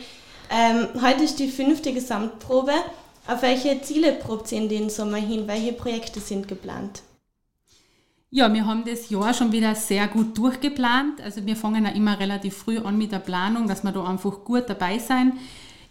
Ähm, 0.50 0.88
heute 1.00 1.22
ist 1.22 1.38
die 1.38 1.48
fünfte 1.48 1.92
Gesamtprobe. 1.92 2.72
Auf 3.28 3.42
welche 3.42 3.80
Ziele 3.82 4.12
probt 4.12 4.50
ihr 4.50 4.58
in 4.58 4.68
den 4.68 4.90
Sommer 4.90 5.18
hin? 5.18 5.46
Welche 5.46 5.72
Projekte 5.72 6.18
sind 6.18 6.48
geplant? 6.48 7.02
Ja, 8.32 8.52
wir 8.52 8.64
haben 8.66 8.84
das 8.84 9.10
Jahr 9.10 9.34
schon 9.34 9.52
wieder 9.52 9.74
sehr 9.74 10.08
gut 10.08 10.36
durchgeplant. 10.36 11.20
Also 11.20 11.46
wir 11.46 11.56
fangen 11.56 11.84
ja 11.84 11.90
immer 11.92 12.18
relativ 12.18 12.56
früh 12.56 12.78
an 12.78 12.98
mit 12.98 13.12
der 13.12 13.18
Planung, 13.18 13.68
dass 13.68 13.84
wir 13.84 13.92
da 13.92 14.04
einfach 14.04 14.44
gut 14.44 14.68
dabei 14.68 14.98
sein. 14.98 15.34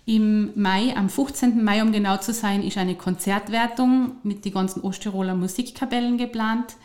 Im 0.09 0.49
Mai, 0.55 0.95
am 0.95 1.07
15. 1.07 1.63
Mai, 1.63 1.83
um 1.83 1.91
genau 1.91 2.17
zu 2.17 2.33
sein, 2.33 2.63
ist 2.63 2.79
eine 2.79 2.95
Konzertwertung 2.95 4.13
mit 4.23 4.43
den 4.43 4.53
ganzen 4.53 4.81
Osttiroler 4.81 5.35
Musikkapellen 5.35 6.17
geplant. 6.17 6.77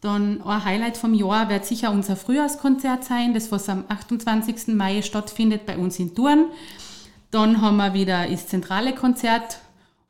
Dann 0.00 0.42
ein 0.42 0.64
Highlight 0.64 0.96
vom 0.96 1.14
Jahr 1.14 1.48
wird 1.48 1.64
sicher 1.64 1.92
unser 1.92 2.16
Frühjahrskonzert 2.16 3.04
sein, 3.04 3.32
das 3.32 3.52
was 3.52 3.68
am 3.68 3.84
28. 3.86 4.74
Mai 4.74 5.02
stattfindet 5.02 5.66
bei 5.66 5.78
uns 5.78 6.00
in 6.00 6.16
Thurn. 6.16 6.46
Dann 7.30 7.62
haben 7.62 7.76
wir 7.76 7.94
wieder 7.94 8.26
das 8.26 8.48
zentrale 8.48 8.92
Konzert 8.92 9.60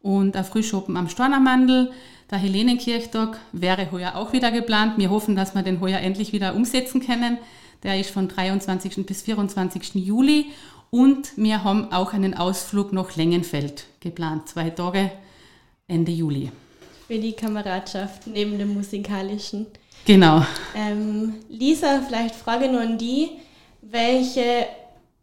und 0.01 0.35
ein 0.35 0.45
Frühschoppen 0.47 0.97
am 0.97 1.11
Stornermandel. 1.11 1.93
Der 2.31 2.39
Helenenkirchtag 2.39 3.41
wäre 3.53 3.93
heuer 3.93 4.15
auch 4.15 4.33
wieder 4.33 4.51
geplant. 4.51 4.95
Wir 4.97 5.11
hoffen, 5.11 5.37
dass 5.37 5.55
wir 5.55 5.63
den 5.63 5.83
heuer 5.83 5.99
endlich 5.99 6.33
wieder 6.33 6.55
umsetzen 6.55 7.03
können. 7.03 7.37
Der 7.83 8.01
ist 8.01 8.09
von 8.09 8.27
23. 8.27 9.05
bis 9.05 9.21
24. 9.21 9.97
Juli. 9.97 10.47
Und 10.95 11.37
wir 11.37 11.65
haben 11.65 11.91
auch 11.91 12.13
einen 12.13 12.35
Ausflug 12.35 12.93
nach 12.93 13.17
Längenfeld 13.17 13.87
geplant. 13.99 14.49
Zwei 14.49 14.71
Tage 14.71 15.11
Ende 15.89 16.13
Juli. 16.13 16.53
Für 17.09 17.19
die 17.19 17.33
Kameradschaft 17.33 18.29
neben 18.29 18.61
dem 18.61 18.75
musikalischen. 18.75 19.67
Genau. 20.05 20.47
Ähm, 20.77 21.35
Lisa, 21.49 22.01
vielleicht 22.07 22.37
Frage 22.37 22.69
nur 22.69 22.81
an 22.81 22.97
die. 22.97 23.31
Welche 23.83 24.69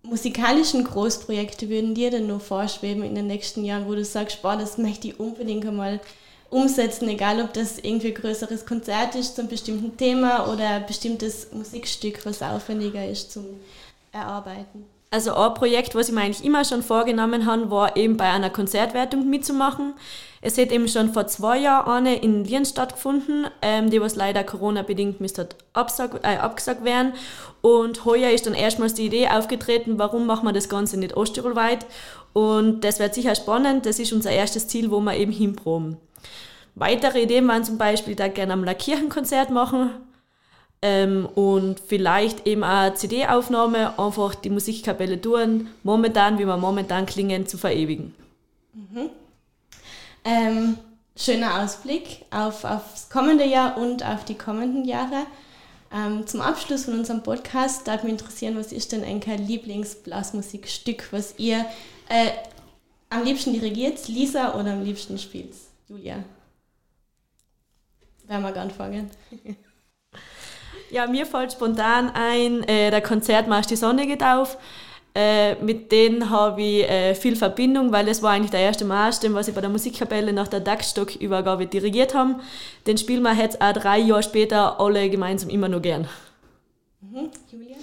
musikalischen 0.04 0.84
Großprojekte 0.84 1.70
würden 1.70 1.96
dir 1.96 2.12
denn 2.12 2.28
nur 2.28 2.42
vorschweben 2.42 3.04
in 3.04 3.16
den 3.16 3.28
nächsten 3.28 3.64
Jahren, 3.64 3.88
wo 3.88 3.96
du 3.96 4.04
sagst, 4.04 4.42
boah, 4.42 4.58
das 4.58 4.78
möchte 4.78 5.08
ich 5.08 5.22
unbedingt 5.22 5.66
einmal 5.66 6.02
umsetzen, 6.50 7.08
egal 7.08 7.42
ob 7.42 7.54
das 7.54 7.80
irgendwie 7.80 8.10
ein 8.10 8.16
größeres 8.16 8.66
Konzert 8.66 9.16
ist 9.16 9.38
zum 9.38 9.48
bestimmten 9.48 9.96
Thema 9.96 10.52
oder 10.52 10.68
ein 10.68 10.86
bestimmtes 10.86 11.54
Musikstück, 11.54 12.26
was 12.26 12.42
aufwendiger 12.42 13.08
ist 13.08 13.32
zum 13.32 13.46
Erarbeiten? 14.12 14.84
Also 15.14 15.34
ein 15.36 15.54
Projekt, 15.56 15.94
was 15.94 16.08
ich 16.08 16.16
mir 16.16 16.22
eigentlich 16.22 16.46
immer 16.46 16.64
schon 16.64 16.82
vorgenommen 16.82 17.46
habe, 17.46 17.70
war 17.70 17.98
eben 17.98 18.16
bei 18.16 18.30
einer 18.30 18.50
Konzertwertung 18.50 19.30
mitzumachen. 19.30 19.94
Es 20.40 20.58
hat 20.58 20.72
eben 20.72 20.88
schon 20.88 21.12
vor 21.12 21.28
zwei 21.28 21.60
Jahren 21.60 22.08
eine 22.08 22.16
in 22.16 22.46
Lien 22.46 22.64
stattgefunden, 22.64 23.46
ähm, 23.62 23.90
die 23.90 24.00
was 24.00 24.16
leider 24.16 24.46
Corona-bedingt 24.46 25.20
müsste 25.20 25.50
absag, 25.74 26.22
äh, 26.24 26.38
abgesagt 26.38 26.86
werden. 26.86 27.12
Und 27.60 28.06
heuer 28.06 28.30
ist 28.32 28.48
dann 28.48 28.54
erstmals 28.54 28.94
die 28.94 29.06
Idee 29.06 29.28
aufgetreten, 29.28 30.00
warum 30.00 30.26
machen 30.26 30.48
wir 30.48 30.54
das 30.54 30.70
Ganze 30.70 30.98
nicht 30.98 31.18
osttirolweit. 31.18 31.86
Und 32.32 32.86
das 32.86 33.00
wird 33.00 33.14
sicher 33.14 33.36
spannend, 33.36 33.86
das 33.86 34.00
ist 34.00 34.14
unser 34.14 34.32
erstes 34.32 34.70
Ziel, 34.70 34.92
wo 34.92 35.02
wir 35.02 35.18
eben 35.18 35.34
hinproben. 35.34 35.98
Weitere 36.76 37.24
Ideen 37.24 37.50
waren 37.50 37.66
zum 37.66 37.78
Beispiel, 37.78 38.16
da 38.16 38.30
gerne 38.30 38.54
am 38.54 38.66
Kirchenkonzert 38.66 39.50
machen, 39.50 39.90
ähm, 40.82 41.28
und 41.36 41.80
vielleicht 41.80 42.48
eben 42.48 42.64
auch 42.64 42.94
CD-Aufnahme, 42.96 44.00
einfach 44.00 44.36
die 44.36 44.50
Musikkapelle 44.50 45.22
tun, 45.22 45.70
momentan, 45.84 46.40
wie 46.40 46.46
wir 46.46 46.58
momentan 46.58 47.06
klingen, 47.06 47.48
zu 47.48 47.58
verewigen. 47.58 48.16
Mhm. 48.74 49.10
Ähm, 50.24 50.78
schöner 51.16 51.62
Ausblick 51.62 52.26
auf, 52.32 52.64
aufs 52.64 53.10
kommende 53.10 53.46
Jahr 53.46 53.78
und 53.78 54.04
auf 54.06 54.26
die 54.26 54.38
kommenden 54.38 54.86
Jahre. 54.86 55.26
Ähm, 55.94 56.26
zum 56.26 56.42
Abschluss 56.42 56.86
von 56.86 56.96
unserem 56.96 57.22
Podcast 57.22 57.88
darf 57.88 58.04
mich 58.04 58.14
interessieren, 58.14 58.58
was 58.58 58.72
ist 58.72 58.92
denn 58.92 59.04
ein 59.04 59.20
Lieblingsblasmusikstück, 59.22 61.12
was 61.12 61.36
ihr 61.38 61.66
äh, 62.10 62.32
am 63.10 63.24
liebsten 63.24 63.54
dirigiert, 63.54 64.08
Lisa, 64.08 64.58
oder 64.58 64.74
am 64.74 64.84
liebsten 64.84 65.20
spielt, 65.20 65.54
Julia? 65.90 66.24
Werden 68.26 68.44
wir 68.44 68.54
gern 68.54 68.72
fangen. 68.72 69.12
Ja, 70.92 71.08
mir 71.08 71.26
fällt 71.26 71.54
spontan 71.54 72.10
ein, 72.10 72.64
äh, 72.64 72.92
der 72.92 73.02
Konzertmarsch 73.02 73.68
Die 73.68 73.78
Sonne 73.78 74.06
geht 74.06 74.22
auf. 74.24 74.58
Äh, 75.14 75.56
mit 75.56 75.92
denen 75.92 76.30
habe 76.30 76.62
ich 76.62 76.84
äh, 76.84 77.16
viel 77.16 77.36
Verbindung, 77.36 77.92
weil 77.92 78.08
es 78.08 78.22
war 78.22 78.32
eigentlich 78.32 78.52
der 78.52 78.62
erste 78.62 78.86
Marsch, 78.86 79.20
den 79.20 79.34
was 79.34 79.48
ich 79.48 79.56
bei 79.56 79.62
der 79.62 79.70
Musikkapelle 79.70 80.32
nach 80.34 80.48
der 80.48 80.64
Taktstockübergabe 80.64 81.66
dirigiert 81.66 82.14
haben. 82.14 82.42
Den 82.88 82.98
spielen 82.98 83.24
wir 83.24 83.34
jetzt 83.34 83.62
auch 83.62 83.74
drei 83.74 84.00
Jahre 84.00 84.24
später 84.24 84.80
alle 84.80 85.10
gemeinsam 85.10 85.50
immer 85.50 85.70
noch 85.70 85.82
gern. 85.82 86.08
Mhm. 87.02 87.30
Julia? 87.52 87.76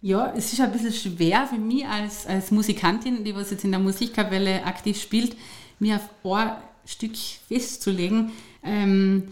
Ja, 0.00 0.32
es 0.36 0.52
ist 0.52 0.60
ein 0.60 0.72
bisschen 0.72 0.92
schwer 0.92 1.46
für 1.46 1.58
mich 1.58 1.86
als, 1.86 2.26
als 2.26 2.50
Musikantin, 2.50 3.24
die 3.24 3.34
was 3.34 3.50
jetzt 3.50 3.64
in 3.64 3.70
der 3.70 3.80
Musikkapelle 3.80 4.64
aktiv 4.64 5.00
spielt, 5.00 5.36
mir 5.78 5.96
auf 5.96 6.34
ein 6.34 6.56
Stück 6.84 7.16
festzulegen. 7.48 8.32
Ähm, 8.62 9.28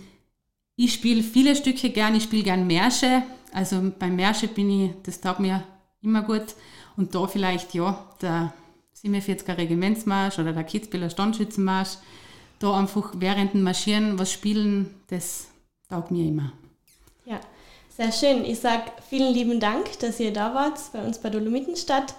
ich 0.77 0.95
spiele 0.95 1.23
viele 1.23 1.55
Stücke 1.55 1.91
gern, 1.91 2.15
ich 2.15 2.25
spiele 2.25 2.43
gern 2.43 2.67
Märsche. 2.67 3.23
Also 3.53 3.93
beim 3.99 4.17
Märsche 4.17 4.49
bin 4.49 4.71
ich, 4.71 4.91
das 5.05 5.21
taugt 5.21 5.41
mir 5.41 5.63
immer 6.03 6.23
gut. 6.23 6.55
Und 6.97 7.15
da 7.15 7.27
vielleicht, 7.27 7.75
ja, 7.75 8.05
der 8.21 8.53
47er 9.03 9.57
Regimentsmarsch 9.57 10.39
oder 10.39 10.53
der 10.53 10.65
Kitzbüheler 10.65 11.11
Standschützenmarsch, 11.11 11.99
da 12.59 12.79
einfach 12.79 13.13
während 13.17 13.55
dem 13.55 13.63
Marschieren 13.63 14.19
was 14.19 14.33
spielen, 14.33 14.95
das 15.09 15.49
taugt 15.89 16.11
mir 16.11 16.27
immer. 16.27 16.53
Ja, 17.25 17.41
sehr 17.97 18.13
schön. 18.13 18.45
Ich 18.45 18.61
sage 18.61 18.85
vielen 19.09 19.33
lieben 19.33 19.61
Dank, 19.61 19.99
dass 20.01 20.21
ihr 20.21 20.33
da 20.33 20.55
wart 20.55 20.79
bei 20.93 21.05
uns 21.05 21.19
bei 21.19 21.31
Dolomitenstadt 21.31 22.15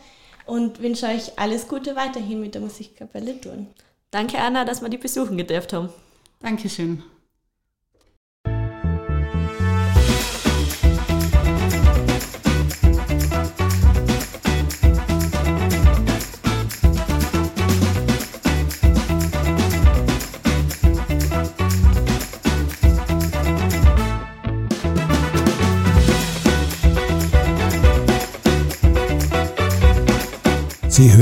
und 0.45 0.81
wünsche 0.81 1.07
euch 1.07 1.37
alles 1.37 1.67
Gute 1.67 1.95
weiterhin 1.95 2.41
mit 2.41 2.53
der 2.53 2.61
Musikkapelle 2.61 3.39
Turn. 3.41 3.67
Danke, 4.11 4.37
Anna, 4.37 4.63
dass 4.63 4.81
wir 4.81 4.89
die 4.89 4.97
besuchen 4.97 5.37
gedurft 5.37 5.73
haben. 5.73 5.89
Dankeschön. 6.39 7.03